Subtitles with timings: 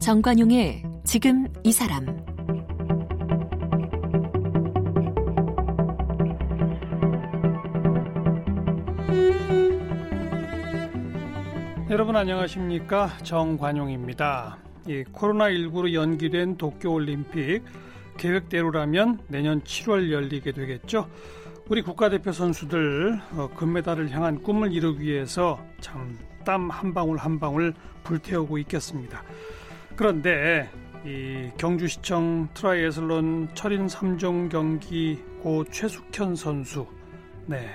[0.00, 2.04] 정관용의 지금 이 사람
[11.90, 14.58] 여러분 안녕하십니까 정관용입니다.
[14.86, 17.64] 이 코로나19로 연기된 도쿄올림픽
[18.20, 21.08] 계획대로라면 내년 7월 열리게 되겠죠.
[21.68, 27.74] 우리 국가대표 선수들 어, 금메달을 향한 꿈을 이루기 위해서 참 땀 한 방울 한 방울
[28.02, 29.22] 불태우고 있겠습니다.
[29.96, 30.70] 그런데
[31.04, 36.86] 이 경주시청 트라이애슬론 철인 3종 경기 고 최숙현 선수
[37.46, 37.68] 네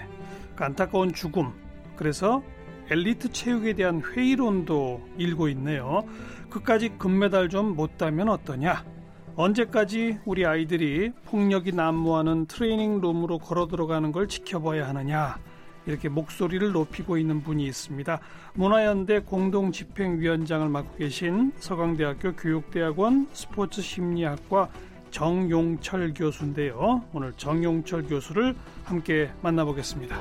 [0.58, 1.52] 안타까운 죽음
[1.96, 2.44] 그래서
[2.90, 6.04] 엘리트 체육에 대한 회의론도 일고 있네요.
[6.50, 8.95] 끝까지 금메달 좀 못 따면 어떠냐?
[9.38, 15.38] 언제까지 우리 아이들이 폭력이 난무하는 트레이닝 룸으로 걸어 들어가는 걸 지켜봐야 하느냐?
[15.86, 18.20] 이렇게 목소리를 높이고 있는 분이 있습니다.
[18.54, 24.70] 문화연대 공동집행위원장을 맡고 계신 서강대학교 교육대학원 스포츠심리학과
[25.12, 27.04] 정용철 교수인데요.
[27.14, 30.18] 오늘 정용철 교수를 함께 만나보겠습니다.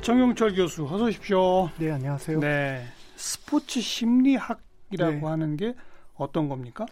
[0.00, 1.68] 정용철 교수, 어서 오십시오.
[1.78, 2.40] 네, 안녕하세요.
[2.40, 2.86] 네.
[3.14, 5.26] 스포츠 심리학 이라고 네.
[5.26, 5.74] 하는 게
[6.14, 6.86] 어떤 겁니까?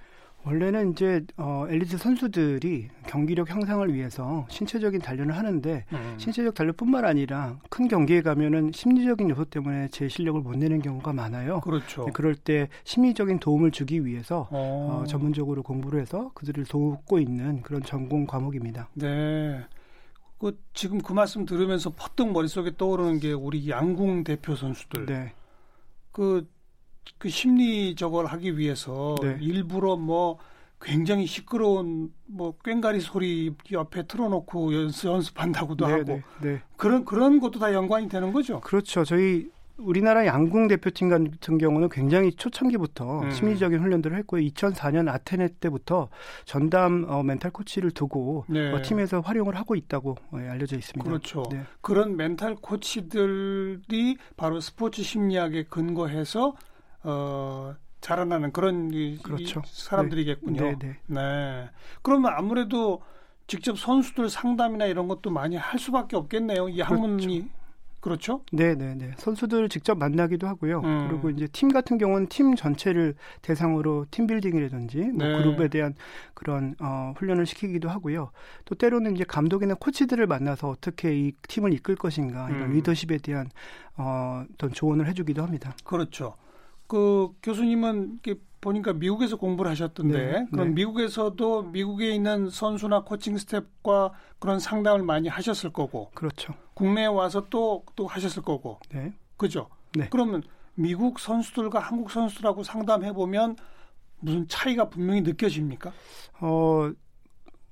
[0.46, 6.14] 원래는 이제 어, 엘리트 선수들이 경기력 향상을 위해서 신체적인 단련을 하는데 음.
[6.18, 11.60] 신체적 단련뿐만 아니라 큰 경기에 가면은 심리적인 요소 때문에 제 실력을 못 내는 경우가 많아요.
[11.62, 12.04] 그렇죠.
[12.04, 17.62] 네, 그럴 때 심리적인 도움을 주기 위해서 어, 어 전문적으로 공부를 해서 그들을 돕고 있는
[17.62, 18.88] 그런 전공 과목입니다.
[18.94, 19.64] 네.
[20.38, 25.06] 그 지금 그 말씀 들으면서 퍼뜩 머릿속에 떠오르는 게 우리 양궁 대표 선수들.
[25.06, 25.32] 네.
[26.12, 26.46] 그,
[27.18, 29.38] 그 심리적을 하기 위해서 네.
[29.40, 30.38] 일부러 뭐
[30.80, 36.62] 굉장히 시끄러운 뭐 꽹가리 소리 옆에 틀어놓고 연습, 연습한다고도 네, 하고 네, 네.
[36.76, 38.60] 그런 그런 것도 다 연관이 되는 거죠.
[38.60, 39.04] 그렇죠.
[39.04, 43.30] 저희 우리나라 양궁 대표팀 같은 경우는 굉장히 초창기부터 음.
[43.30, 44.42] 심리적인 훈련들을 했고요.
[44.42, 46.08] 2004년 아테네 때부터
[46.44, 48.72] 전담 어, 멘탈 코치를 두고 네.
[48.72, 51.08] 어, 팀에서 활용을 하고 있다고 어, 알려져 있습니다.
[51.08, 51.44] 그렇죠.
[51.50, 51.62] 네.
[51.80, 56.54] 그런 멘탈 코치들이 바로 스포츠 심리학에 근거해서
[57.06, 58.90] 어, 자라나는 그런
[59.22, 59.62] 그렇죠.
[59.64, 60.62] 사람들이겠군요.
[60.62, 60.76] 네.
[60.78, 60.96] 네.
[61.06, 61.70] 네.
[62.02, 63.02] 그러면 아무래도
[63.46, 66.68] 직접 선수들 상담이나 이런 것도 많이 할 수밖에 없겠네요.
[66.68, 67.56] 이 학문이 그렇죠.
[68.00, 68.40] 그렇죠?
[68.52, 69.10] 네, 네, 네.
[69.16, 70.80] 선수들을 직접 만나기도 하고요.
[70.84, 71.08] 음.
[71.08, 75.38] 그리고 이제 팀 같은 경우는 팀 전체를 대상으로 팀 빌딩이라든지 뭐 네.
[75.38, 75.94] 그룹에 대한
[76.34, 78.30] 그런 어, 훈련을 시키기도 하고요.
[78.64, 82.72] 또 때로는 이제 감독이나 코치들을 만나서 어떻게 이 팀을 이끌 것인가 이런 음.
[82.74, 83.50] 리더십에 대한
[83.96, 85.74] 어, 어떤 조언을 해주기도 합니다.
[85.82, 86.36] 그렇죠.
[86.86, 88.20] 그 교수님은
[88.60, 90.74] 보니까 미국에서 공부를 하셨던데 네, 그럼 네.
[90.74, 96.54] 미국에서도 미국에 있는 선수나 코칭 스텝과 그런 상담을 많이 하셨을 거고 그렇죠.
[96.74, 99.12] 국내에 와서 또또 하셨을 거고 네.
[99.36, 99.68] 그죠?
[99.94, 100.08] 네.
[100.10, 100.42] 그러면
[100.74, 103.56] 미국 선수들과 한국 선수들하고 상담해 보면
[104.18, 105.92] 무슨 차이가 분명히 느껴집니까?
[106.40, 106.90] 어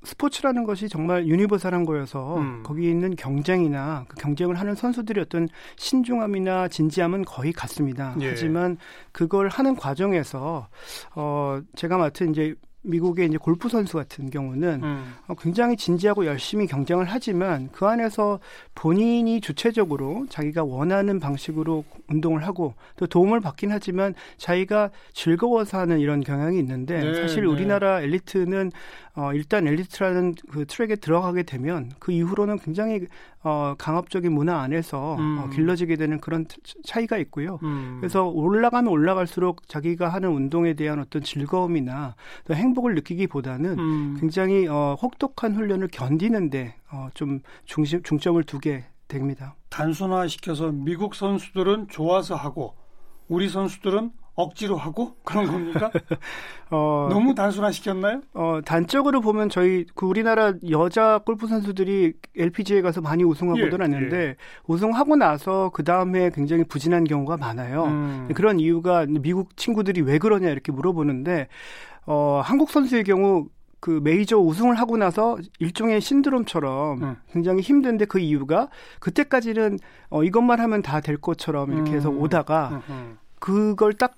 [0.04, 2.62] 스포츠라는 것이 정말 유니버설한 거여서 음.
[2.64, 8.14] 거기 있는 경쟁이나 그 경쟁을 하는 선수들의 어떤 신중함이나 진지함은 거의 같습니다.
[8.20, 8.30] 예.
[8.30, 8.76] 하지만
[9.12, 10.68] 그걸 하는 과정에서
[11.14, 15.14] 어 제가 맡은 이제 미국의 이제 골프 선수 같은 경우는 음.
[15.26, 18.38] 어, 굉장히 진지하고 열심히 경쟁을 하지만 그 안에서
[18.74, 26.20] 본인이 주체적으로 자기가 원하는 방식으로 운동을 하고 또 도움을 받긴 하지만 자기가 즐거워서 하는 이런
[26.20, 27.48] 경향이 있는데 네, 사실 네.
[27.48, 28.70] 우리나라 엘리트는
[29.16, 33.06] 어, 일단 엘리트라는 그 트랙에 들어가게 되면 그 이후로는 굉장히
[33.44, 35.38] 어, 강압적인 문화 안에서 어, 음.
[35.38, 36.46] 어, 길러지게 되는 그런
[36.82, 37.58] 차이가 있고요.
[37.62, 37.98] 음.
[38.00, 42.16] 그래서 올라가면 올라갈수록 자기가 하는 운동에 대한 어떤 즐거움이나
[42.46, 44.16] 또 행복을 느끼기보다는 음.
[44.18, 49.56] 굉장히 어, 혹독한 훈련을 견디는데 어, 좀 중심 중점을 두게 됩니다.
[49.68, 52.74] 단순화시켜서 미국 선수들은 좋아서 하고
[53.28, 55.90] 우리 선수들은 억지로 하고 그런 겁니까?
[56.70, 58.22] 어, 너무 단순화시켰나요?
[58.34, 64.16] 어, 단적으로 보면 저희 그 우리나라 여자 골프 선수들이 LPGA에 가서 많이 우승하고도 예, 났는데
[64.16, 64.36] 예.
[64.66, 67.84] 우승하고 나서 그 다음에 굉장히 부진한 경우가 많아요.
[67.84, 68.28] 음.
[68.34, 71.48] 그런 이유가 미국 친구들이 왜 그러냐 이렇게 물어보는데
[72.06, 73.46] 어, 한국 선수의 경우
[73.78, 77.16] 그 메이저 우승을 하고 나서 일종의 신드롬처럼 음.
[77.30, 79.78] 굉장히 힘든데 그 이유가 그때까지는
[80.08, 82.18] 어, 이것만 하면 다 될 것처럼 이렇게 해서 음.
[82.20, 83.18] 오다가 음, 음.
[83.38, 84.14] 그걸 딱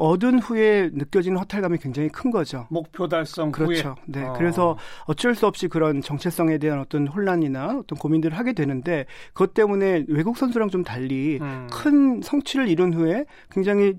[0.00, 2.66] 얻은 후에 느껴지는 허탈감이 굉장히 큰 거죠.
[2.70, 3.96] 목표 달성 그렇죠.
[4.06, 4.20] 후에.
[4.20, 4.24] 네.
[4.24, 4.32] 어.
[4.32, 9.04] 그래서 어쩔 수 없이 그런 정체성에 대한 어떤 혼란이나 어떤 고민들을 하게 되는데
[9.34, 11.68] 그것 때문에 외국 선수랑 좀 달리 음.
[11.70, 13.94] 큰 성취를 이룬 후에 굉장히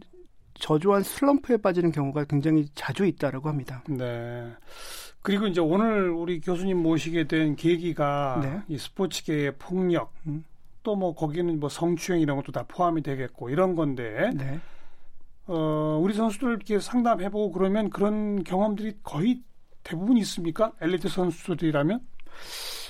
[0.56, 3.84] 저조한 슬럼프에 빠지는 경우가 굉장히 자주 있다라고 합니다.
[3.88, 4.52] 네.
[5.22, 8.60] 그리고 이제 오늘 우리 교수님 모시게 된 계기가 네.
[8.68, 10.44] 이 스포츠계의 폭력 음.
[10.82, 14.60] 또뭐 거기는 뭐 성추행 이런 것도 다 포함이 되겠고 이런 건데 네.
[15.48, 19.42] 어, 우리 선수들 이렇게 상담해보고 그러면 그런 경험들이 거의
[19.84, 20.72] 대부분 있습니까?
[20.82, 22.00] 엘리트 선수들이라면?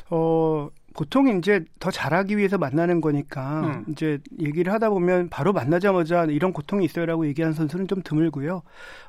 [0.09, 3.85] 어, 보통 이제 더 잘하기 위해서 만나는 거니까 음.
[3.89, 8.61] 이제 얘기를 하다 보면 바로 만나자마자 이런 고통이 있어요라고 얘기하는 선수는 좀 드물고요.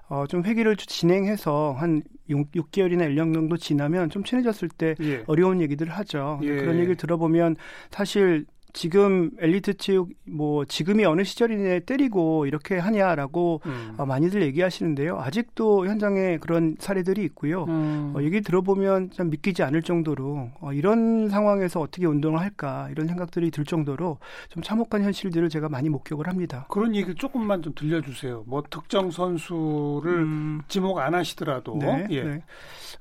[0.08, 5.24] 어, 좀 회기를 진행해서 한 6, 6개월이나 1년 정도 지나면 좀 친해졌을 때 예.
[5.26, 6.38] 어려운 얘기들을 하죠.
[6.42, 6.56] 예.
[6.56, 7.56] 그런 얘기를 들어보면
[7.90, 13.94] 사실 지금 엘리트 체육 뭐 지금이 어느 시절이네 때리고 이렇게 하냐라고 음.
[13.98, 15.18] 어, 많이들 얘기하시는데요.
[15.18, 17.64] 아직도 현장에 그런 사례들이 있고요.
[17.64, 18.12] 음.
[18.16, 23.50] 어, 얘기 들어보면 참 믿기지 않을 정도로 어, 이런 상황에서 어떻게 운동을 할까 이런 생각들이
[23.50, 26.66] 들 정도로 좀 참혹한 현실들을 제가 많이 목격을 합니다.
[26.70, 28.44] 그런 얘기를 조금만 좀 들려주세요.
[28.46, 30.62] 뭐 특정 선수를 음.
[30.68, 32.22] 지목 안 하시더라도 네, 예.
[32.22, 32.42] 네.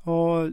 [0.05, 0.49] 어,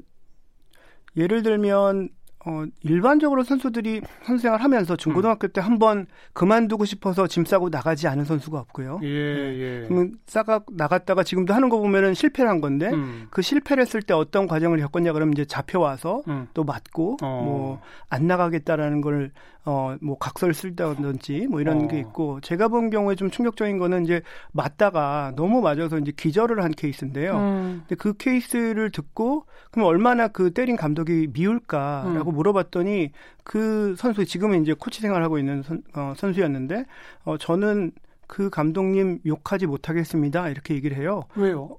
[1.17, 2.11] 예를 들면
[2.47, 5.53] 어, 일반적으로 선수들이 선수 생활 하면서 중고등학교 음.
[5.53, 9.01] 때한 번 그만두고 싶어서 짐 싸고 나가지 않은 선수가 없고요.
[9.03, 9.59] 예, 네.
[9.59, 9.85] 예.
[9.89, 13.27] 그러면 싸가 나갔다가 지금도 하는 거 보면은 실패를 한 건데 음.
[13.31, 16.49] 그 실패를 했을 때 어떤 과정을 겪었냐 그러면 이제 잡혀와서 음.
[16.55, 17.81] 또 맞고 어.
[18.11, 19.33] 뭐안 나가겠다라는 걸
[19.71, 21.89] 어, 뭐 각서를 쓸다든지 뭐 이런 어.
[21.89, 26.71] 게 있고 제가 본 경우에 좀 충격적인 거는 이제 맞다가 너무 맞아서 이제 기절을 한
[26.71, 27.37] 케이스인데요.
[27.37, 27.83] 음.
[27.87, 32.35] 근데 그 케이스를 듣고 그럼 얼마나 그 때린 감독이 미울까라고 음.
[32.35, 33.13] 물어봤더니
[33.45, 36.87] 그 선수 지금은 이제 코치 생활하고 있는 선, 어, 선수였는데
[37.25, 37.93] 어, 저는
[38.27, 41.25] 그 감독님 욕하지 못하겠습니다 이렇게 얘기를 해요.
[41.37, 41.77] 왜요?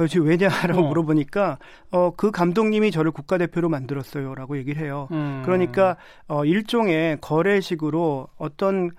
[0.00, 0.88] 그렇지 왜냐라고 어.
[0.88, 1.58] 물어보니까
[1.90, 5.08] 어 그 감독님이 저를 국가대표로 만들었어요라고 얘기를 해요.
[5.10, 5.42] 음.
[5.44, 8.90] 그러니까 어 일종의 거래식으로 어떤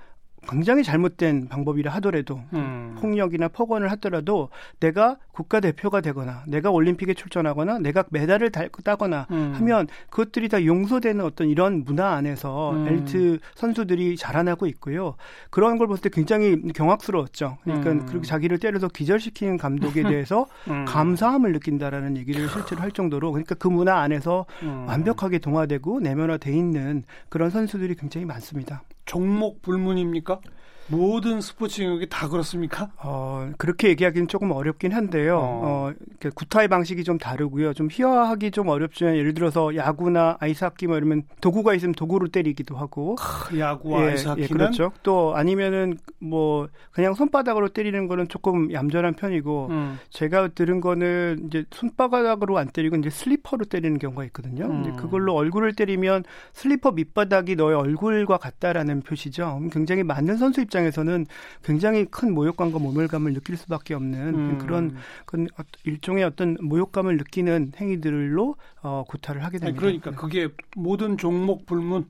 [0.50, 2.96] 굉장히 잘못된 방법이라 하더라도 음.
[3.00, 4.50] 폭력이나 폭언을 하더라도
[4.80, 9.54] 내가 국가 대표가 되거나 내가 올림픽에 출전하거나 내가 메달을 따거나 음.
[9.56, 12.88] 하면 그것들이 다 용서되는 어떤 이런 문화 안에서 음.
[12.88, 15.16] 엘리트 선수들이 자라나고 있고요.
[15.50, 17.58] 그런 걸 볼 때 굉장히 경악스러웠죠.
[17.64, 18.06] 그러니까 음.
[18.06, 20.86] 그렇게 자기를 때려서 기절시키는 감독에 대해서 음.
[20.86, 24.86] 감사함을 느낀다라는 얘기를 실제로 할 정도로 그러니까 그 문화 안에서 음.
[24.88, 28.84] 완벽하게 동화되고 내면화돼 있는 그런 선수들이 굉장히 많습니다.
[29.06, 30.42] 종목 불문입니까?
[30.92, 32.90] 모든 스포츠 영역이 다 그렇습니까?
[32.98, 35.38] 어, 그렇게 얘기하기는 조금 어렵긴 한데요.
[35.38, 35.62] 어.
[35.64, 35.94] 어
[36.36, 37.74] 구타의 방식이 좀 다르고요.
[37.74, 43.16] 좀 희화하기 좀 어렵지만 예를 들어서 야구나 아이스하키 뭐 이러면 도구가 있으면 도구로 때리기도 하고.
[43.58, 44.92] 야구와 예, 아이스하키는 예, 그렇죠.
[45.02, 50.00] 또 아니면은 뭐 그냥 손바닥으로 때리는 거는 조금 얌전한 편이고 음.
[50.10, 54.66] 제가 들은 거는 이제 손바닥으로 안 때리고 이제 슬리퍼로 때리는 경우가 있거든요.
[54.66, 54.82] 음.
[54.82, 59.62] 이제 그걸로 얼굴을 때리면 슬리퍼 밑바닥이 너의 얼굴과 같다라는 표시죠.
[59.72, 61.26] 굉장히 많은 선수 입장 입장에서는
[61.64, 64.58] 굉장히 큰 모욕감과 모멸감을 느낄 수밖에 없는 음.
[64.58, 65.46] 그런 그
[65.86, 69.86] 일종의 어떤 모욕감을 느끼는 행위들로 어, 구타를 하게 됩니다.
[69.86, 72.06] 아니, 그러니까 그게 모든 종목 불문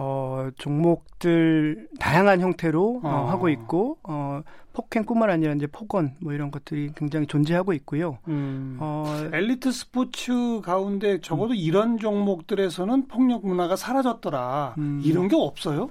[0.00, 3.08] 어, 종목들 다양한 형태로 어.
[3.08, 4.42] 어, 하고 있고 어,
[4.72, 8.18] 폭행뿐만 아니라 이제 폭언 뭐 이런 것들이 굉장히 존재하고 있고요.
[8.28, 8.76] 음.
[8.78, 11.56] 어, 엘리트 스포츠 가운데 적어도 음.
[11.56, 14.76] 이런 종목들에서는 폭력 문화가 사라졌더라.
[14.78, 15.02] 음.
[15.04, 15.90] 이런 게 없어요?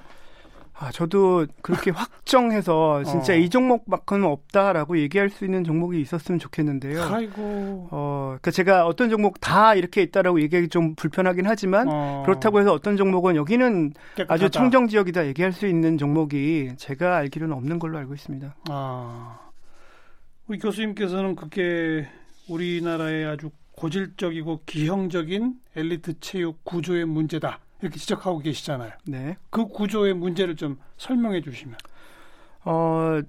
[0.80, 3.36] 아, 저도 그렇게 확정해서 진짜 어.
[3.36, 7.02] 이 종목만큼은 없다라고 얘기할 수 있는 종목이 있었으면 좋겠는데요.
[7.04, 7.88] 아이고.
[7.92, 12.24] 어, 그러니까 제가 어떤 종목 다 이렇게 있다라고 얘기하기 좀 불편하긴 하지만 어.
[12.26, 14.34] 그렇다고 해서 어떤 종목은 여기는 깨끗하다.
[14.34, 18.56] 아주 청정 지역이다 얘기할 수 있는 종목이 제가 알기로는 없는 걸로 알고 있습니다.
[18.70, 19.40] 아.
[20.48, 22.08] 우리 교수님께서는 그게
[22.48, 27.60] 우리나라의 아주 고질적이고 기형적인 엘리트 체육 구조의 문제다.
[27.82, 28.92] 이렇게 지적하고 계시잖아요.
[29.06, 29.38] 네.
[29.50, 31.78] 그 구조의 문제를 좀 설명해 주시면.
[32.66, 33.22] 어,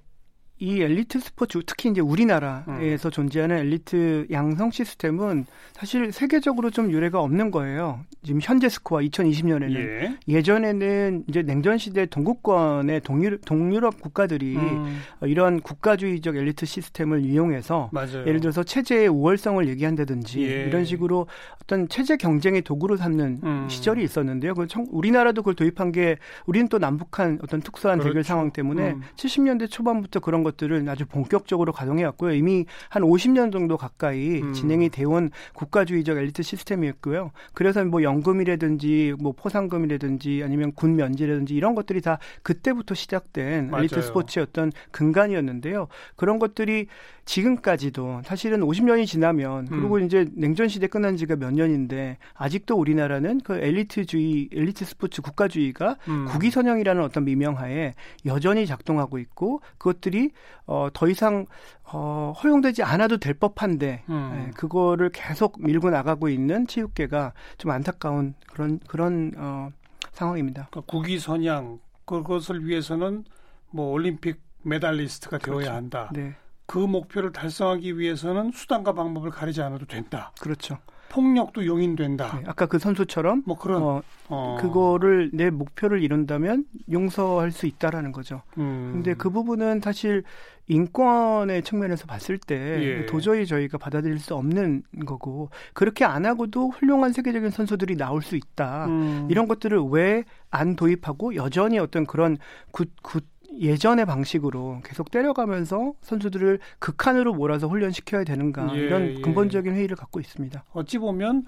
[0.61, 3.11] 이 엘리트 스포츠 특히 이제 우리나라에서 음.
[3.11, 8.01] 존재하는 엘리트 양성 시스템은 사실 세계적으로 좀 유례가 없는 거예요.
[8.25, 10.43] 지금 현재 스코어 2020년에는 예.
[10.43, 15.01] 전에는 이제 냉전 시대 동구권의 동유, 동유럽 국가들이 음.
[15.23, 18.27] 이런 국가주의적 엘리트 시스템을 이용해서 맞아요.
[18.27, 20.65] 예를 들어서 체제의 우월성을 얘기한다든지 예.
[20.65, 21.29] 이런 식으로
[21.63, 23.67] 어떤 체제 경쟁의 도구로 삼는 음.
[23.69, 24.55] 시절이 있었는데요.
[24.55, 28.11] 그 우리나라도 그걸 도입한 게 우리는 또 남북한 어떤 특수한 그렇죠.
[28.11, 29.03] 대결 상황 때문에 음.
[29.15, 32.35] 70년대 초반부터 그런 것들을 아주 본격적으로 가동해 왔고요.
[32.35, 34.53] 이미 한 50년 정도 가까이 음.
[34.53, 37.31] 진행이 되어온 국가주의적 엘리트 시스템이었고요.
[37.55, 43.83] 그래서 뭐 연금이라든지 뭐 포상금이라든지 아니면 군 면제라든지 이런 것들이 다 그때부터 시작된 맞아요.
[43.83, 45.89] 엘리트 스포츠의 어떤 근간이었는데요.
[46.17, 46.87] 그런 것들이
[47.29, 50.07] 지금까지도 사실은 50년이 지나면 그리고 음.
[50.07, 56.25] 이제 냉전 시대 끝난 지가 몇 년인데 아직도 우리나라는 그 엘리트주의, 엘리트 스포츠 국가주의가 음.
[56.31, 60.31] 국위선영이라는 어떤 미명하에 여전히 작동하고 있고 그것들이
[60.67, 61.47] 어, 더 이상
[61.85, 64.47] 어, 허용되지 않아도 될 법한데 음.
[64.49, 69.71] 예, 그거를 계속 밀고 나가고 있는 체육계가 좀 안타까운 그런 그런 어,
[70.13, 70.69] 상황입니다.
[70.71, 73.25] 그러니까 국위 선양 그것을 위해서는
[73.71, 75.73] 뭐 올림픽 메달리스트가 되어야 그렇죠.
[75.73, 76.11] 한다.
[76.13, 76.35] 네.
[76.67, 80.33] 그 목표를 달성하기 위해서는 수단과 방법을 가리지 않아도 된다.
[80.41, 80.79] 그렇죠.
[81.11, 82.39] 폭력도 용인된다.
[82.39, 84.59] 네, 아까 그 선수처럼 뭐 그런 어, 어.
[84.61, 88.43] 그거를 내 목표를 이룬다면 용서할 수 있다라는 거죠.
[88.59, 88.91] 음.
[88.95, 90.23] 근데 그 부분은 사실
[90.71, 93.07] 인권의 측면에서 봤을 때 예.
[93.07, 98.87] 도저히 저희가 받아들일 수 없는 거고 그렇게 안 하고도 훌륭한 세계적인 선수들이 나올 수 있다.
[98.87, 99.29] 음.
[99.31, 102.39] 이런 것들을 왜 안 도입하고 여전히 어떤 그런
[102.71, 103.25] 굿, 굿
[103.61, 109.21] 예전의 방식으로 계속 때려가면서 선수들을 극한으로 몰아서 훈련시켜야 되는가 예, 이런 예.
[109.21, 110.65] 근본적인 회의를 갖고 있습니다.
[110.73, 111.45] 어찌 보면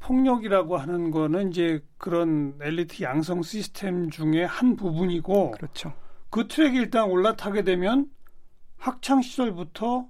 [0.00, 5.92] 폭력이라고 하는 거는 이제 그런 엘리트 양성 시스템 중에 한 부분이고 그렇죠.
[6.30, 8.06] 그 트랙에 일단 올라타게 되면
[8.76, 10.06] 학창 시절부터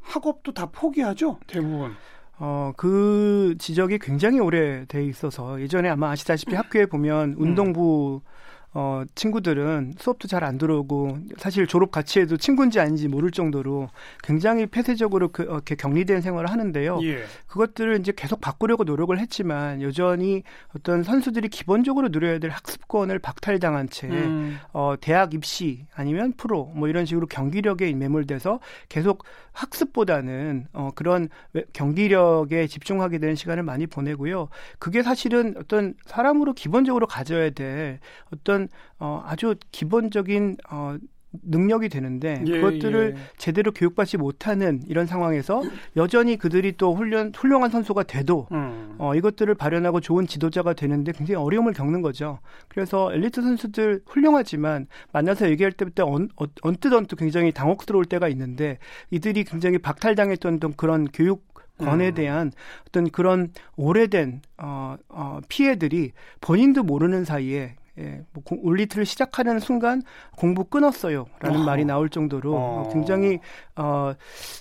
[0.00, 1.94] 학업도 다 포기하죠 대부분.
[2.38, 8.28] 어, 그 지적이 굉장히 오래돼 있어서 예전에 아마 아시다시피 학교에 보면 운동부 음.
[8.74, 13.88] 어, 친구들은 수업도 잘 안 들어오고 사실 졸업 같이 해도 친구인지 아닌지 모를 정도로
[14.24, 16.98] 굉장히 폐쇄적으로 그, 어, 이렇게 격리된 생활을 하는데요.
[17.04, 17.22] 예.
[17.46, 20.42] 그것들을 이제 계속 바꾸려고 노력을 했지만 여전히
[20.74, 24.58] 어떤 선수들이 기본적으로 누려야 될 학습권을 박탈당한 채 음.
[24.72, 31.28] 어, 대학 입시 아니면 프로 뭐 이런 식으로 경기력에 매몰돼서 계속 학습보다는 어, 그런
[31.72, 34.48] 경기력에 집중하게 되는 시간을 많이 보내고요.
[34.78, 38.00] 그게 사실은 어떤 사람으로 기본적으로 가져야 될
[38.32, 38.61] 어떤
[38.98, 40.96] 어, 아주 기본적인 어,
[41.42, 43.20] 능력이 되는데 예, 그것들을 예.
[43.38, 45.62] 제대로 교육받지 못하는 이런 상황에서
[45.96, 48.96] 여전히 그들이 또 훈련 훌륭한 선수가 돼도 음.
[48.98, 52.38] 어, 이것들을 발현하고 좋은 지도자가 되는데 굉장히 어려움을 겪는 거죠.
[52.68, 58.78] 그래서 엘리트 선수들 훌륭하지만 만나서 얘기할 때부터 언, 어, 언뜻 언뜻 굉장히 당혹스러울 때가 있는데
[59.10, 62.14] 이들이 굉장히 박탈당했던 그런 교육 권에 음.
[62.14, 62.52] 대한
[62.86, 70.02] 어떤 그런 오래된 어, 어, 피해들이 본인도 모르는 사이에 예, 뭐 올리트를 시작하는 순간
[70.36, 71.64] 공부 끊었어요라는 어.
[71.64, 72.90] 말이 나올 정도로 어.
[72.92, 73.38] 굉장히
[73.76, 74.14] 어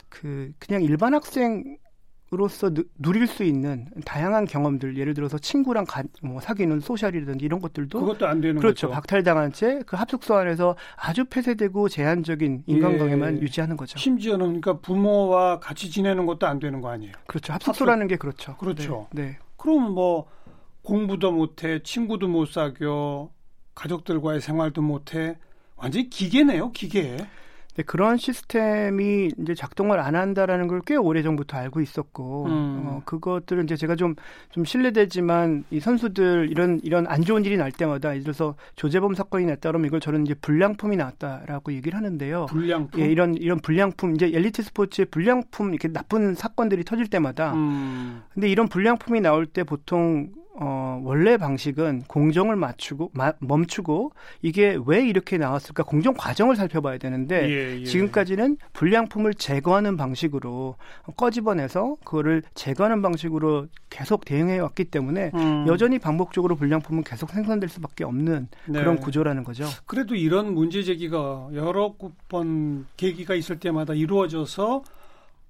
[0.09, 1.77] 그 그냥 일반 학생
[2.33, 7.99] 으로서 누릴 수 있는 다양한 경험들 예를 들어서 친구랑 가, 뭐 사귀는 소셜이라든지 이런 것들도
[7.99, 8.93] 그것도 안 되는 그렇죠 거죠.
[8.95, 13.41] 박탈당한 채 그 합숙소 안에서 아주 폐쇄되고 제한적인 인간관계만 예.
[13.41, 13.97] 유지하는 거죠.
[13.99, 17.11] 심지어는 그러니까 부모와 같이 지내는 것도 안 되는 거 아니에요.
[17.27, 17.51] 그렇죠.
[17.51, 18.07] 합숙소라는 합숙.
[18.09, 18.55] 게 그렇죠.
[18.55, 19.07] 그렇죠.
[19.11, 19.21] 네.
[19.23, 19.37] 네.
[19.57, 20.25] 그러면 뭐
[20.83, 23.29] 공부도 못해, 친구도 못 사귀어,
[23.75, 25.37] 가족들과의 생활도 못해.
[25.75, 27.17] 완전히 기계네요, 기계.
[27.75, 32.83] 네, 그런 시스템이 이제 작동을 안 한다라는 걸 꽤 오래 전부터 알고 있었고, 음.
[32.85, 34.15] 어, 그것들은 이제 제가 좀,
[34.49, 39.45] 좀 신뢰되지만 이 선수들 이런, 이런 안 좋은 일이 날 때마다 예를 들어서 조재범 사건이
[39.45, 42.47] 났다 그러면 이걸 저는 이제 불량품이 나왔다라고 얘기를 하는데요.
[42.47, 42.99] 불량품?
[42.99, 47.53] 예, 이런, 이런 불량품, 이제 엘리트 스포츠의 불량품, 이렇게 나쁜 사건들이 터질 때마다.
[47.53, 48.21] 음.
[48.33, 55.05] 근데 이런 불량품이 나올 때 보통 어, 원래 방식은 공정을 맞추고 마, 멈추고 이게 왜
[55.05, 57.85] 이렇게 나왔을까 공정 과정을 살펴봐야 되는데 예, 예.
[57.85, 60.75] 지금까지는 불량품을 제거하는 방식으로
[61.15, 65.65] 꺼집어내서 그거를 제거하는 방식으로 계속 대응해 왔기 때문에 음.
[65.67, 68.79] 여전히 반복적으로 불량품은 계속 생산될 수밖에 없는 네.
[68.79, 69.65] 그런 구조라는 거죠.
[69.85, 71.95] 그래도 이런 문제 제기가 여러
[72.27, 74.83] 번 계기가 있을 때마다 이루어져서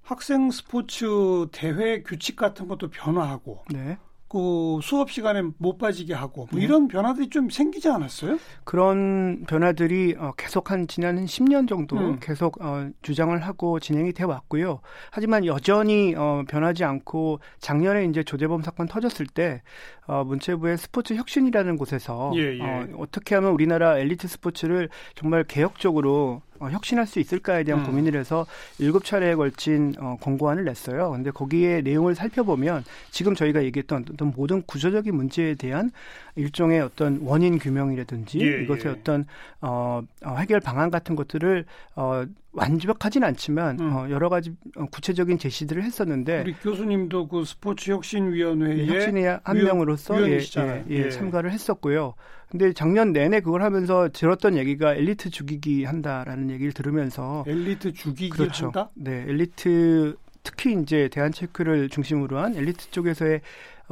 [0.02, 1.06] 학생 스포츠
[1.52, 3.98] 대회 규칙 같은 것도 변화하고 네.
[4.32, 6.64] 그 수업 시간에 못 빠지게 하고 뭐 네.
[6.64, 8.38] 이런 변화들이 좀 생기지 않았어요?
[8.64, 12.18] 그런 변화들이 어, 계속 한 지난 한 10년 정도 음.
[12.18, 14.80] 계속 어, 주장을 하고 진행이 돼 왔고요.
[15.10, 19.60] 하지만 여전히 어, 변하지 않고 작년에 이제 조재범 사건 터졌을 때
[20.06, 22.62] 어, 문체부의 스포츠 혁신이라는 곳에서 예, 예.
[22.62, 27.86] 어, 어떻게 하면 우리나라 엘리트 스포츠를 정말 개혁적으로 어, 혁신할 수 있을까에 대한 음.
[27.86, 28.46] 고민을 해서
[28.78, 31.10] 일곱 차례에 걸친 어, 권고안을 냈어요.
[31.10, 35.90] 근데 거기에 내용을 살펴보면 지금 저희가 얘기했던 어떤 모든 구조적인 문제에 대한
[36.36, 38.88] 일종의 어떤 원인 규명이라든지 예, 이것의 예.
[38.90, 39.26] 어떤
[39.60, 41.64] 어, 어, 해결 방안 같은 것들을
[41.96, 43.92] 어, 완벽하진 않지만 음.
[43.92, 49.40] 어, 여러 가지 어, 구체적인 제시들을 했었는데 우리 교수님도 그 스포츠 혁신 위원회에 네, 혁신의
[49.42, 52.14] 한 위원, 명으로서 예, 예, 예, 참가를 했었고요.
[52.50, 58.66] 근데 작년 내내 그걸 하면서 들었던 얘기가 엘리트 죽이기 한다라는 얘기를 들으면서 엘리트 죽이기 그렇죠.
[58.66, 58.90] 한다?
[58.94, 63.40] 네, 엘리트 특히 이제 대한체육회를 중심으로 한 엘리트 쪽에서의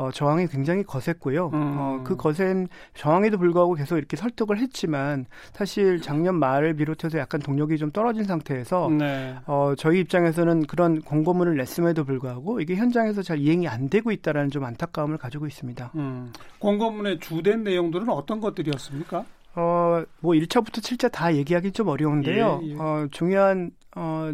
[0.00, 1.50] 어, 저항이 굉장히 거셌고요.
[1.52, 1.76] 음.
[1.78, 7.76] 어, 그 거센 저항에도 불구하고 계속 이렇게 설득을 했지만 사실 작년 말을 비롯해서 약간 동력이
[7.76, 9.36] 좀 떨어진 상태에서 네.
[9.46, 14.64] 어, 저희 입장에서는 그런 공고문을 냈음에도 불구하고 이게 현장에서 잘 이행이 안 되고 있다라는 좀
[14.64, 15.92] 안타까움을 가지고 있습니다.
[15.96, 16.32] 음.
[16.60, 19.26] 공고문의 주된 내용들은 어떤 것들이었습니까?
[19.56, 19.89] 어,
[20.20, 22.60] 뭐 1차부터 7차 다 얘기하기 좀 어려운데요.
[22.62, 22.76] 예, 예.
[22.78, 24.30] 어, 중요한 어,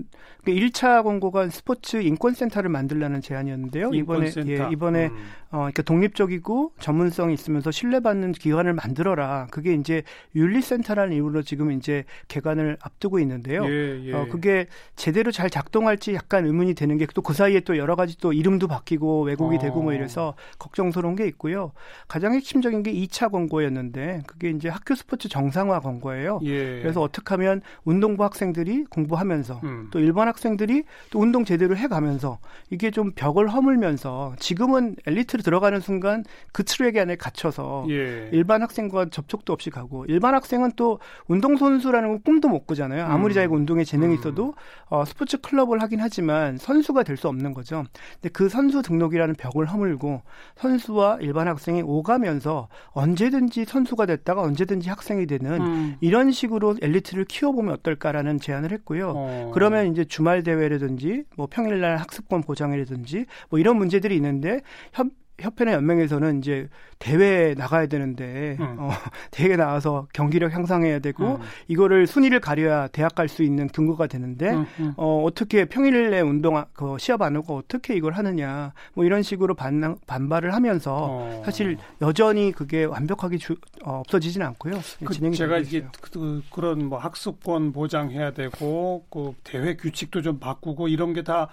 [0.47, 3.91] 1차 그 권고가 스포츠 인권센터를 만들라는 제안이었는데요.
[3.95, 5.17] 이번에 예, 이번에 음.
[5.51, 9.49] 어, 그러니까 독립적이고 전문성이 있으면서 신뢰받는 기관을 만들어라.
[9.51, 10.03] 그게 이제
[10.35, 13.65] 윤리센터라는 이유로 지금 이제 개관을 앞두고 있는데요.
[13.65, 14.13] 예, 예.
[14.13, 18.19] 어, 그게 제대로 잘 작동할지 약간 의문이 되는 게 또 그 사이에 또 여러 가지
[18.19, 19.59] 또 이름도 바뀌고 왜곡이 어.
[19.59, 21.73] 되고 뭐 이래서 걱정스러운 게 있고요.
[22.09, 26.39] 가장 핵심적인 게 2차 권고였는데 그게 이제 학교 스포츠 정상 화 권고예요.
[26.45, 26.81] 예.
[26.81, 29.89] 그래서 어떻게 하면 운동부 학생들이 공부하면서 음.
[29.91, 32.39] 또 일반 학생들이 또 운동 제대로 해가면서
[32.71, 38.31] 이게 좀 벽을 허물면서 지금은 엘리트로 들어가는 순간 그 트랙 안에 갇혀서 예.
[38.33, 43.07] 일반 학생과 접촉도 없이 가고 일반 학생은 또 운동 선수라는 건 꿈도 못 꾸잖아요.
[43.07, 43.35] 아무리 음.
[43.35, 44.19] 자기가 운동에 재능이 음.
[44.19, 44.55] 있어도
[44.89, 47.85] 어, 스포츠 클럽을 하긴 하지만 선수가 될 수 없는 거죠.
[48.15, 50.21] 근데 그 선수 등록이라는 벽을 허물고
[50.57, 55.97] 선수와 일반 학생이 오가면서 언제든지 선수가 됐다가 언제든지 학생이 되는 음.
[56.01, 59.13] 이런 식으로 엘리트를 키워보면 어떨까라는 제안을 했고요.
[59.15, 59.51] 어.
[59.53, 64.61] 그러면 이제 주말 대회라든지 뭐 평일날 학습권 보장이라든지 뭐 이런 문제들이 있는데
[64.93, 68.77] 협, 협회나 연맹에서는 이제 대회에 나가야 되는데 음.
[68.79, 68.91] 어,
[69.31, 71.41] 대회에 나와서 경기력 향상해야 되고 음.
[71.69, 74.95] 이거를 순위를 가려야 대학 갈 수 있는 근거가 되는데 음, 음.
[74.97, 79.99] 어, 어떻게 평일에 운동 그 시합 안 하고 어떻게 이걸 하느냐 뭐 이런 식으로 반,
[80.07, 81.43] 반발을 하면서 어.
[81.45, 84.81] 사실 여전히 그게 완벽하게 주, 어, 없어지진 않고요.
[85.05, 90.89] 그 진행이 제가 이게 그, 그런 뭐 학습권 보장해야 되고 그 대회 규칙도 좀 바꾸고
[90.89, 91.49] 이런 게다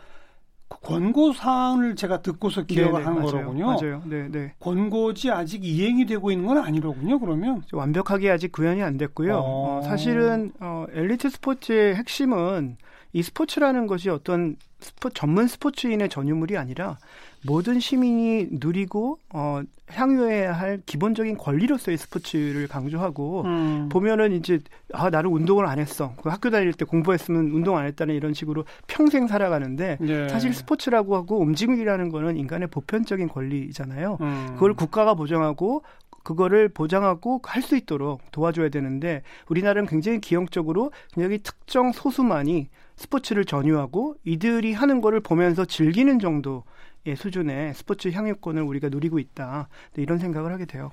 [0.82, 3.26] 권고 사항을 제가 듣고서 기억을 네네, 한 맞아요.
[3.32, 3.66] 거로군요.
[3.66, 4.02] 맞아요.
[4.06, 4.54] 네, 네.
[4.60, 7.20] 권고지 아직 이행이 되고 있는 건 아니로군요.
[7.20, 9.36] 그러면 완벽하게 아직 구현이 안 됐고요.
[9.38, 9.80] 어.
[9.80, 12.78] 어, 사실은 어, 엘리트 스포츠의 핵심은
[13.14, 16.98] 이 스포츠라는 것이 어떤 스포, 전문 스포츠인의 전유물이 아니라
[17.46, 23.90] 모든 시민이 누리고 어, 향유해야 할 기본적인 권리로서의 스포츠를 강조하고 음.
[23.90, 24.60] 보면은 이제
[24.92, 26.14] 아 나는 운동을 안 했어.
[26.22, 30.30] 그 학교 다닐 때 공부했으면 운동 안 했다는 이런 식으로 평생 살아가는데 네.
[30.30, 34.18] 사실 스포츠라고 하고 움직임이라는 거는 인간의 보편적인 권리잖아요.
[34.22, 34.48] 음.
[34.56, 35.84] 그걸 국가가 보장하고
[36.24, 44.16] 그거를 보장하고 할 수 있도록 도와줘야 되는데 우리나라는 굉장히 기형적으로 굉장히 특정 소수만이 스포츠를 전유하고
[44.24, 46.64] 이들이 하는 거를 보면서 즐기는 정도
[47.06, 49.68] 예, 수준의 스포츠 향유권을 우리가 누리고 있다.
[49.94, 50.92] 네, 이런 생각을 하게 돼요.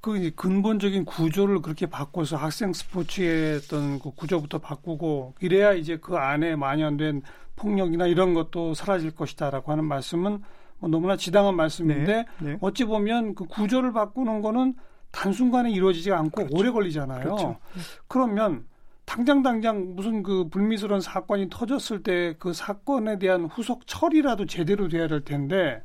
[0.00, 6.56] 그 근본적인 구조를 그렇게 바꿔서 학생 스포츠의 어떤 그 구조부터 바꾸고 이래야 이제 그 안에
[6.56, 7.22] 만연된
[7.56, 10.42] 폭력이나 이런 것도 사라질 것이다라고 하는 말씀은
[10.78, 12.58] 뭐 너무나 지당한 말씀인데 네, 네.
[12.62, 14.74] 어찌 보면 그 구조를 바꾸는 거는
[15.10, 16.56] 단순간에 이루어지지 않고 그렇죠.
[16.56, 17.22] 오래 걸리잖아요.
[17.22, 17.58] 그렇죠.
[18.08, 18.64] 그러면
[19.10, 25.08] 당장 당장 무슨 그 불미스러운 사건이 터졌을 때 그 사건에 대한 후속 처리라도 제대로 돼야
[25.08, 25.82] 될 텐데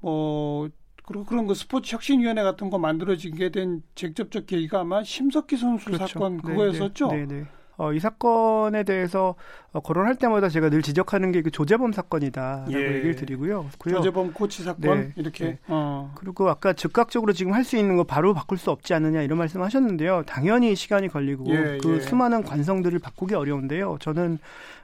[0.00, 0.68] 뭐
[1.06, 6.06] 그리고 그런 그 스포츠 혁신위원회 같은 거 만들어지게 된 직접적 계기가 아마 심석희 선수 그렇죠.
[6.06, 7.06] 사건 네, 그거였었죠.
[7.08, 7.46] 네, 네, 네.
[7.78, 9.36] 어, 이 사건에 대해서
[9.72, 12.96] 어, 거론할 때마다 제가 늘 지적하는 게 그 조재범 사건이다라고 예.
[12.96, 13.66] 얘기를 드리고요.
[13.78, 15.44] 조재범 코치 사건 네, 이렇게.
[15.44, 15.58] 네.
[15.68, 16.12] 어.
[16.16, 20.24] 그리고 아까 즉각적으로 지금 할 수 있는 거 바로 바꿀 수 없지 않느냐 이런 말씀하셨는데요.
[20.26, 22.00] 당연히 시간이 걸리고 예, 그 예.
[22.00, 23.98] 수많은 관성들을 바꾸기 어려운데요.
[24.00, 24.38] 저는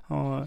[0.09, 0.45] 어.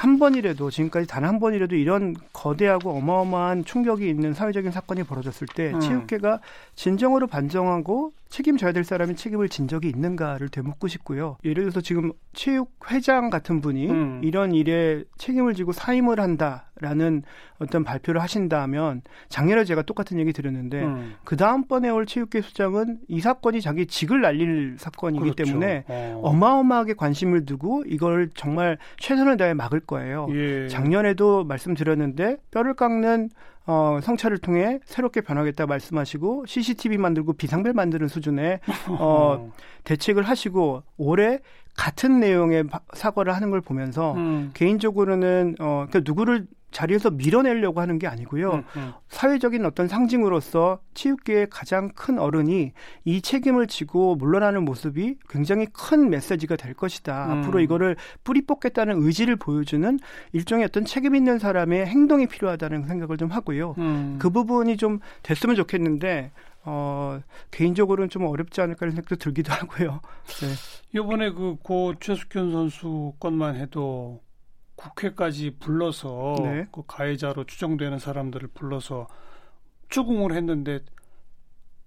[0.00, 5.72] 한 번이라도 지금까지 단 한 번이라도 이런 거대하고 어마어마한 충격이 있는 사회적인 사건이 벌어졌을 때
[5.74, 5.80] 음.
[5.80, 6.40] 체육계가
[6.74, 11.36] 진정으로 반성하고 책임져야 될 사람이 책임을 진 적이 있는가를 되묻고 싶고요.
[11.44, 14.20] 예를 들어서 지금 체육회장 같은 분이 음.
[14.24, 17.22] 이런 일에 책임을 지고 사임을 한다 라는
[17.58, 21.14] 어떤 발표를 하신다면 작년에 제가 똑같은 얘기 드렸는데 음.
[21.24, 25.44] 그 다음번에 올 체육계 수장은 이 사건이 자기 직을 날릴 사건이기 그렇죠.
[25.44, 26.32] 때문에 어.
[26.32, 30.26] 마어마하게 관심을 두고 이걸 정말 최선을 다해 막을 거예요.
[30.30, 30.68] 예.
[30.68, 33.30] 작년에도 말씀드렸는데 뼈를 깎는
[33.66, 38.60] 어, 성찰을 통해 새롭게 변하겠다 말씀하시고 CCTV 만들고 비상벨 만드는 수준의
[38.98, 39.52] 어,
[39.84, 41.38] 대책을 하시고 올해
[41.76, 42.64] 같은 내용의
[42.94, 44.50] 사과를 하는 걸 보면서 음.
[44.54, 48.52] 개인적으로는 어, 그러니까 누구를 자리에서 밀어내려고 하는 게 아니고요.
[48.52, 48.92] 음, 음.
[49.08, 52.72] 사회적인 어떤 상징으로서 치유계의 가장 큰 어른이
[53.04, 57.26] 이 책임을 지고 물러나는 모습이 굉장히 큰 메시지가 될 것이다.
[57.26, 57.38] 음.
[57.38, 59.98] 앞으로 이거를 뿌리 뽑겠다는 의지를 보여주는
[60.32, 63.74] 일종의 어떤 책임 있는 사람의 행동이 필요하다는 생각을 좀 하고요.
[63.78, 64.16] 음.
[64.20, 66.30] 그 부분이 좀 됐으면 좋겠는데
[66.62, 70.00] 어, 개인적으로는 좀 어렵지 않을까 하는 생각도 들기도 하고요.
[70.42, 70.98] 네.
[70.98, 74.20] 이번에 그 고 최숙현 선수 건만 해도
[74.80, 76.66] 국회까지 불러서 네.
[76.72, 79.08] 그 가해자로 추정되는 사람들을 불러서
[79.90, 80.80] 추궁을 했는데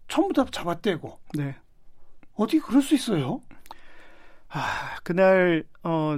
[0.07, 1.55] 전부 다 잡아떼고 네.
[2.35, 3.41] 어디 그럴 수 있어요?
[4.49, 6.17] 아 그날 어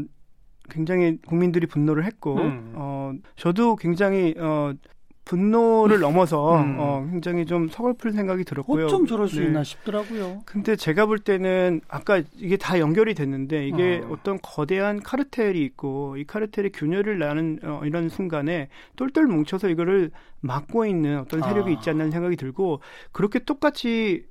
[0.70, 2.74] 굉장히 국민들이 분노를 했고 음.
[2.76, 4.74] 어 저도 굉장히 어
[5.26, 6.78] 분노를 넘어서 음.
[6.80, 8.86] 어, 굉장히 좀 서글픈 생각이 들었고요.
[8.86, 9.48] 어쩜 저럴 수 네.
[9.48, 10.44] 있나 싶더라고요.
[10.46, 14.18] 근데 제가 볼 때는 아까 이게 다 연결이 됐는데 이게 어.
[14.24, 20.12] 떤 거대한 카르텔이 있고 이 카르텔이 균열을 나는 어, 이런 순간에 똘똘 뭉쳐서 이거를
[20.42, 21.74] 막고 있는 어떤 세력이 아.
[21.74, 22.80] 있지 않나 생각이 들고
[23.12, 24.26] 그렇게 똑같이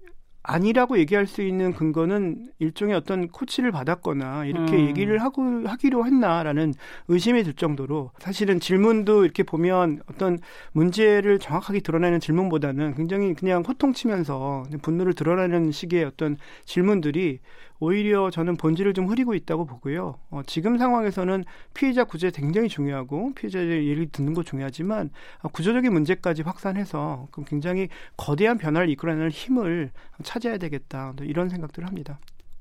[0.47, 4.87] 아니라고 얘기할 수 있는 근거는 일종의 어떤 코치를 받았거나 이렇게 음.
[4.89, 6.75] 얘기를 하고 하기로 했나라는
[7.09, 10.39] 의심이 들 정도로 사실은 질문도 이렇게 보면 어떤
[10.73, 17.41] 문제를 정확하게 드러내는 질문보다는 굉장히 그냥 호통치면서 분노를 드러내는 식의 어떤 질문들이
[17.81, 20.19] 오히려 저는 본질을 좀 흐리고 있다고 보고요.
[20.31, 25.11] 어, 지금 상황에서는 피해자 구제 굉장히 중요하고 피해자의 얘기를 듣는 거 중요하지만
[25.43, 29.91] 어, 구조적인 문제까지 확산해서 그럼 굉장히 거대한 변화를 이끌어내는 힘을
[30.23, 32.19] 찾아야 되겠다 이런 생각들을 합니다.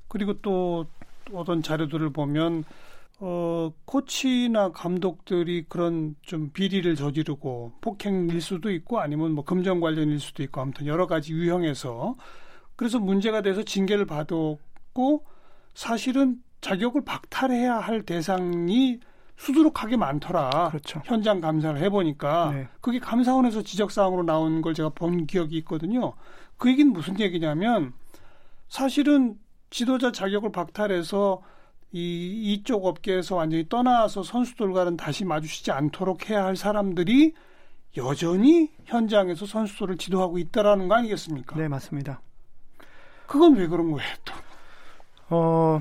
[0.08, 0.86] 그리고 또
[1.32, 2.64] 어떤 자료들을 보면
[3.20, 10.42] 어, 코치나 감독들이 그런 좀 비리를 저지르고 폭행일 수도 있고 아니면 뭐 금전 관련일 수도
[10.42, 12.16] 있고 아무튼 여러 가지 유형에서
[12.76, 14.58] 그래서 문제가 돼서 징계를 받고
[14.94, 15.24] 있고
[15.74, 19.00] 사실은 자격을 박탈해야 할 대상이
[19.36, 20.68] 수두룩하게 많더라.
[20.70, 21.02] 그렇죠.
[21.04, 22.68] 현장 감사를 해보니까 네.
[22.80, 26.14] 그게 감사원에서 지적 사항으로 나온 걸 제가 본 기억이 있거든요.
[26.56, 27.92] 그 얘기는 무슨 얘기냐면
[28.68, 29.36] 사실은
[29.70, 31.42] 지도자 자격을 박탈해서
[31.90, 37.34] 이 이쪽 업계에서 완전히 떠나서 선수들과는 다시 마주치지 않도록 해야 할 사람들이
[37.96, 41.56] 여전히 현장에서 선수들을 지도하고 있다라는 거 아니겠습니까?
[41.56, 42.20] 네, 맞습니다.
[43.26, 44.32] 그건 왜 그런 거예요, 또?
[45.30, 45.80] 어,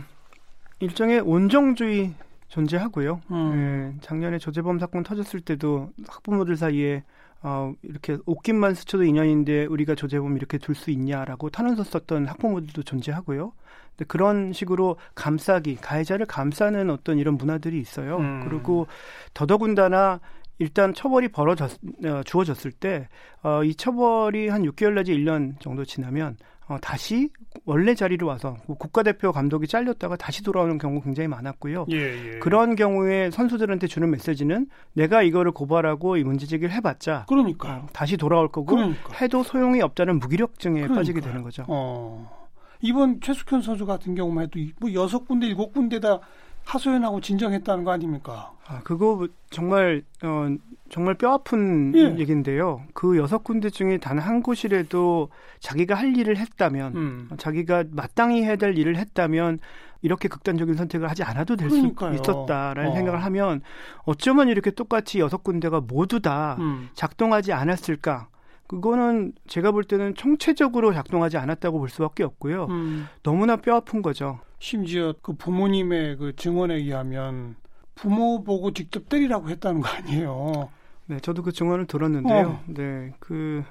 [0.80, 2.14] 일종의 온정주의
[2.50, 3.22] 존재하고요.
[3.32, 3.96] 음.
[3.98, 7.04] 예, 작년에 조재범 사건 터졌을 때도 학부모들 사이에
[7.42, 13.52] 어, 이렇게 옷깃만 스쳐도 인연인데 우리가 조재범 이렇게 둘 수 있냐라고 탄원서 썼던 학부모들도 존재하고요.
[13.92, 18.18] 근데 그런 식으로 감싸기, 가해자를 감싸는 어떤 이런 문화들이 있어요.
[18.18, 18.46] 음.
[18.48, 18.88] 그리고
[19.34, 20.20] 더더군다나
[20.60, 21.72] 일단 처벌이 벌어졌,
[22.06, 23.10] 어, 주어졌을 때,
[23.42, 27.30] 어, 이 처벌이 한 6개월 내지 1년 정도 지나면 어, 다시
[27.66, 31.86] 원래 자리로 와서 국가대표 감독이 잘렸다가 다시 돌아오는 경우 굉장히 많았고요.
[31.92, 32.40] 예, 예.
[32.40, 38.18] 그런 경우에 선수들한테 주는 메시지는 내가 이거를 고발하고 이 문제 제기를 해봤자 그러니까 어, 다시
[38.18, 39.14] 돌아올 거고 그러니까.
[39.22, 40.98] 해도 소용이 없다는 무기력증에 그러니까요.
[40.98, 41.66] 빠지게 되는 거죠.
[41.68, 42.44] 어.
[42.82, 46.20] 이번 최숙현 선수 같은 경우만 해도 뭐 여섯 군데 일곱 군데다
[46.66, 48.52] 하소연하고 진정했다는 거 아닙니까?
[48.68, 50.48] 아, 그거 정말 어
[50.90, 52.16] 정말 뼈 아픈 예.
[52.20, 52.84] 얘기인데요.
[52.94, 57.30] 그 여섯 군데 중에 단 한 곳이라도 자기가 할 일을 했다면, 음.
[57.38, 59.60] 자기가 마땅히 해야 될 일을 했다면
[60.02, 62.94] 이렇게 극단적인 선택을 하지 않아도 될 수 있었다라는 어.
[62.94, 63.62] 생각을 하면
[64.06, 66.90] 어쩌면 이렇게 똑같이 여섯 군데가 모두 다 음.
[66.94, 68.28] 작동하지 않았을까?
[68.68, 72.68] 그거는 제가 볼 때는 총체적으로 작동하지 않았다고 볼 수밖에 없고요.
[72.70, 73.08] 음.
[73.24, 74.40] 너무나 뼈 아픈 거죠.
[74.64, 77.56] 심지어 그 부모님의 그 증언에 의하면
[77.96, 80.70] 부모 보고 직접 때리라고 했다는 거 아니에요.
[81.08, 82.48] 네, 저도 그 증언을 들었는데요.
[82.48, 82.64] 어.
[82.68, 83.62] 네, 그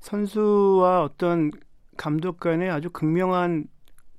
[0.00, 1.50] 선수와 어떤
[1.96, 3.64] 감독 간의 아주 극명한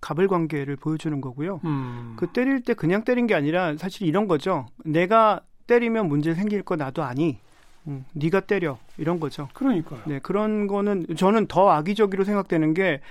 [0.02, 1.62] 갑을 관계를 보여주는 거고요.
[1.66, 2.16] 음.
[2.18, 4.66] 그 때릴 때 그냥 때린 게 아니라 사실 이런 거죠.
[4.84, 7.38] 내가 때리면 문제 생길 거 나도 아니.
[7.86, 9.50] 음, 네가 때려 이런 거죠.
[9.54, 10.02] 그러니까요.
[10.06, 13.02] 네, 그런 거는 저는 더 악의적으로 생각되는 게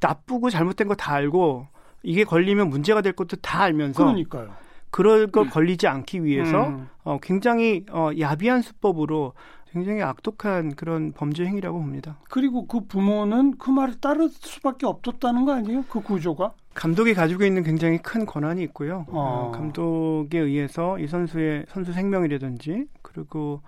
[0.00, 1.66] 나쁘고 잘못된 거 다 알고
[2.02, 4.54] 이게 걸리면 문제가 될 것도 다 알면서 그러니까요.
[4.90, 5.50] 그럴 거 음.
[5.50, 6.88] 걸리지 않기 위해서 음.
[7.04, 9.34] 어, 굉장히 어, 야비한 수법으로
[9.70, 12.18] 굉장히 악독한 그런 범죄 행위라고 봅니다.
[12.30, 15.84] 그리고 그 부모는 그 말을 따를 수밖에 없었다는 거 아니에요?
[15.90, 16.52] 그 구조가?
[16.74, 19.04] 감독이 가지고 있는 굉장히 큰 권한이 있고요.
[19.08, 19.50] 어.
[19.50, 23.60] 어, 감독에 의해서 이 선수의 선수 생명이라든지 그리고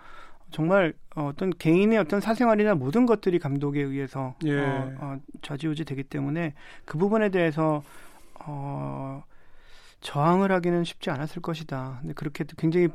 [0.50, 4.58] 정말 어떤 개인의 어떤 사생활이나 모든 것들이 감독에 의해서 예.
[4.58, 7.82] 어, 어, 좌지우지 되기 때문에 그 부분에 대해서
[8.44, 9.22] 어,
[10.00, 11.98] 저항을 하기는 쉽지 않았을 것이다.
[12.00, 12.88] 근데 그렇게 굉장히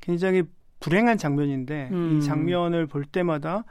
[0.00, 0.44] 굉장히
[0.80, 2.18] 불행한 장면인데 음.
[2.18, 3.64] 이 장면을 볼 때마다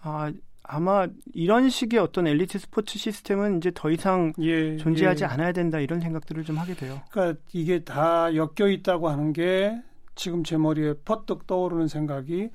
[0.00, 0.32] 아
[0.64, 5.28] 아마 이런 식의 어떤 엘리트 스포츠 시스템은 이제 더 이상 예, 존재하지 예.
[5.28, 7.00] 않아야 된다 이런 생각들을 좀 하게 돼요.
[7.10, 9.82] 그러니까 이게 다 엮여 있다고 하는 게
[10.14, 12.50] 지금 제 머리에 퍼뜩 떠오르는 생각이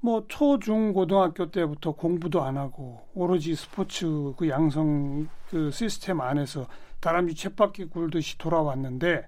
[0.00, 6.66] 뭐 초, 중, 고등학교 때부터 공부도 안 하고 오로지 스포츠 그 양성 그 시스템 안에서
[7.04, 9.26] 다람쥐 쳇바퀴 굴듯이 돌아왔는데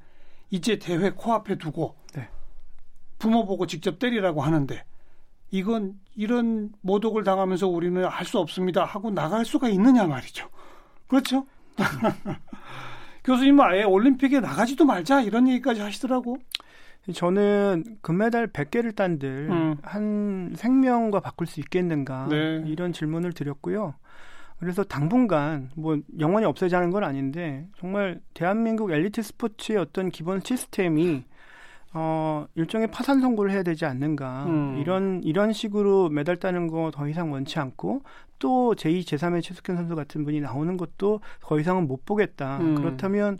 [0.49, 2.27] 이제 대회 코앞에 두고 네.
[3.19, 4.83] 부모 보고 직접 때리라고 하는데
[5.51, 10.49] 이건 이런 모독을 당하면서 우리는 할 수 없습니다 하고 나갈 수가 있느냐 말이죠.
[11.07, 11.45] 그렇죠?
[13.25, 16.39] 교수님은 아예 올림픽에 나가지도 말자 이런 얘기까지 하시더라고.
[17.13, 19.77] 저는 금메달 100개를 딴들 음.
[19.83, 22.65] 한 생명과 바꿀 수 있겠는가 네.
[22.67, 23.95] 이런 질문을 드렸고요.
[24.59, 31.25] 그래서 당분간 뭐 영원히 없어지는 건 아닌데 정말 대한민국 엘리트 스포츠의 어떤 기본 시스템이
[31.93, 34.45] 어, 일종의 파산 선고를 해야 되지 않는가.
[34.47, 34.79] 음.
[34.79, 38.03] 이런, 이런 식으로 메달 따는 거 더 이상 원치 않고
[38.39, 42.59] 또 제2, 제3의 최숙현 선수 같은 분이 나오는 것도 더 이상은 못 보겠다.
[42.59, 42.75] 음.
[42.75, 43.39] 그렇다면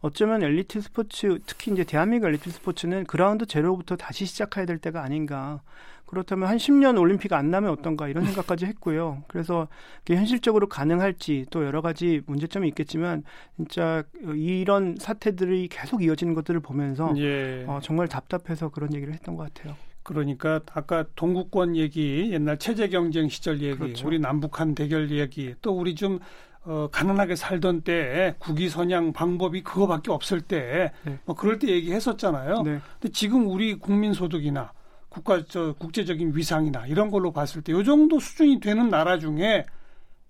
[0.00, 5.60] 어쩌면 엘리트 스포츠, 특히 이제 대한민국 엘리트 스포츠는 그라운드 제로부터 다시 시작해야 될 때가 아닌가.
[6.08, 9.22] 그렇다면 한 10년 올림픽 안 나면 어떤가 이런 생각까지 했고요.
[9.28, 9.68] 그래서
[9.98, 13.22] 그게 현실적으로 가능할지 또 여러 가지 문제점이 있겠지만
[13.56, 14.02] 진짜
[14.34, 17.64] 이런 사태들이 계속 이어지는 것들을 보면서 예.
[17.66, 19.76] 어, 정말 답답해서 그런 얘기를 했던 것 같아요.
[20.02, 24.06] 그러니까 아까 동구권 얘기, 옛날 체제 경쟁 시절 얘기, 그렇죠.
[24.06, 26.18] 우리 남북한 대결 얘기, 또 우리 좀
[26.64, 31.18] 어, 가난하게 살던 때 국위 선양 방법이 그거밖에 없을 때, 네.
[31.26, 32.62] 뭐 그럴 때 얘기했었잖아요.
[32.62, 32.80] 네.
[32.98, 34.72] 근데 지금 우리 국민 소득이나
[35.18, 39.64] 국가 저 국제적인 위상이나 이런 걸로 봤을 때요 정도 수준이 되는 나라 중에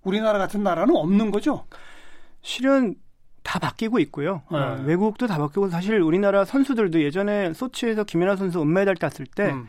[0.03, 1.65] 우리나라 같은 나라는 없는 거죠.
[2.41, 2.95] 실은
[3.43, 4.41] 다 바뀌고 있고요.
[4.51, 4.57] 네.
[4.57, 9.67] 어, 외국도 다 바뀌고 사실 우리나라 선수들도 예전에 소치에서 김연아 선수 은메달 땄을 때 음.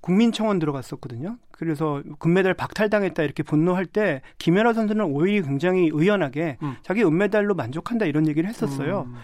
[0.00, 1.36] 국민청원 들어갔었거든요.
[1.50, 6.76] 그래서 금메달 박탈당했다 이렇게 분노할 때 김연아 선수는 오히려 굉장히 의연하게 음.
[6.82, 9.06] 자기 은메달로 만족한다 이런 얘기를 했었어요.
[9.08, 9.16] 음.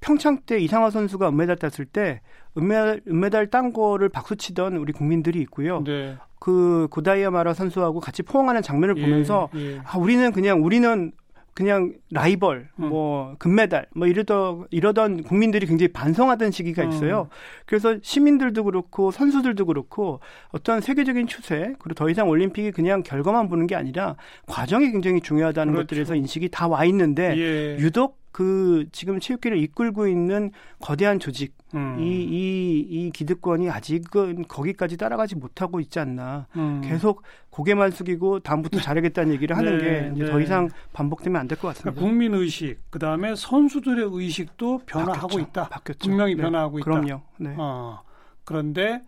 [0.00, 2.20] 평창 때 이상화 선수가 은메달 땄을 때
[2.56, 5.82] 은메달, 은메달 딴 거를 박수치던 우리 국민들이 있고요.
[5.84, 6.16] 네.
[6.38, 9.80] 그 고다이아마라 선수하고 같이 포옹하는 장면을 예, 보면서 예.
[9.84, 11.12] 아 우리는 그냥 우리는
[11.52, 12.88] 그냥 라이벌, 음.
[12.88, 16.88] 뭐 금메달, 뭐 이러던 이러던 국민들이 굉장히 반성하던 시기가 음.
[16.90, 17.22] 있어요.
[17.22, 17.34] 음.
[17.66, 20.20] 그래서 시민들도 그렇고 선수들도 그렇고
[20.52, 25.74] 어떤 세계적인 추세 그리고 더 이상 올림픽이 그냥 결과만 보는 게 아니라 과정이 굉장히 중요하다는
[25.74, 25.88] 그렇죠.
[25.88, 27.76] 것들에서 인식이 다 와 있는데 예.
[27.82, 31.98] 유독 그 지금 체육계를 이끌고 있는 거대한 조직 음.
[31.98, 36.46] 이, 이, 이 기득권이 아직은 거기까지 따라가지 못하고 있지 않나.
[36.56, 36.80] 음.
[36.84, 40.30] 계속 고개만 숙이고 다음부터 잘하겠다는 얘기를 하는 네, 게 이제 네.
[40.30, 41.90] 더 이상 반복되면 안 될 것 같습니다.
[41.92, 45.40] 그러니까 국민 의식, 그 다음에 선수들의 의식도 변화하고 바뀌었죠.
[45.48, 45.68] 있다.
[45.68, 46.08] 바뀌었죠.
[46.08, 46.42] 분명히 네.
[46.42, 46.84] 변화하고 있다.
[46.84, 47.22] 그럼요.
[47.38, 47.54] 네.
[47.58, 48.00] 어,
[48.44, 49.02] 그런데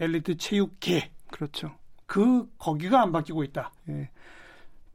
[0.00, 1.10] 엘리트 체육계.
[1.30, 1.72] 그렇죠.
[2.06, 3.72] 그 거기가 안 바뀌고 있다.
[3.90, 4.08] 예.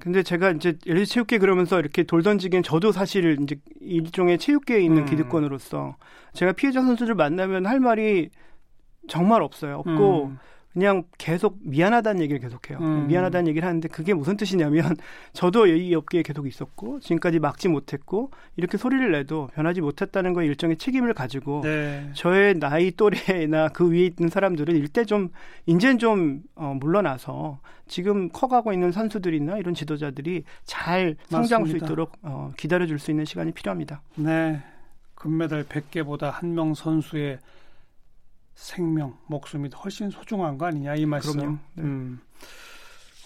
[0.03, 5.03] 근데 제가 이제 예를 체육계 그러면서 이렇게 돌 던지기엔 저도 사실 이제 일종의 체육계에 있는
[5.03, 5.05] 음.
[5.05, 5.95] 기득권으로서
[6.33, 8.29] 제가 피해자 선수를 만나면 할 말이
[9.07, 9.77] 정말 없어요.
[9.77, 10.39] 없고 음.
[10.73, 12.79] 그냥 계속 미안하다는 얘기를 계속해요.
[12.79, 13.07] 음.
[13.07, 14.95] 미안하다는 얘기를 하는데 그게 무슨 뜻이냐면
[15.33, 20.77] 저도 이 업계에 계속 있었고 지금까지 막지 못했고 이렇게 소리를 내도 변하지 못했다는 거에 일정의
[20.77, 22.09] 책임을 가지고 네.
[22.13, 25.29] 저의 나이 또래나 그 위에 있는 사람들은 일대 좀
[25.67, 32.51] 이제는 좀 어, 물러나서 지금 커가고 있는 선수들이나 이런 지도자들이 잘 성장할 수 있도록 어,
[32.57, 34.01] 기다려줄 수 있는 시간이 필요합니다.
[34.15, 34.63] 네.
[35.15, 37.38] 금메달 100개보다 한 명 선수의
[38.55, 41.33] 생명, 목숨이 훨씬 소중한 거 아니냐 이 말씀.
[41.33, 41.57] 그럼요.
[41.73, 41.83] 네.
[41.83, 42.19] 음,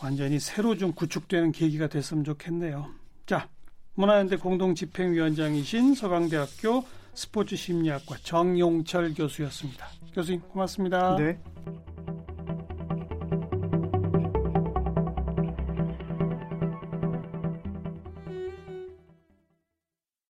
[0.01, 2.89] 완전히 새로 좀 구축되는 계기가 됐으면 좋겠네요.
[3.25, 3.49] 자,
[3.95, 9.87] 문화연대 공동집행위원장이신 서강대학교 스포츠 심리학과 정용철 교수였습니다.
[10.13, 11.15] 교수님 고맙습니다.
[11.15, 11.39] 네.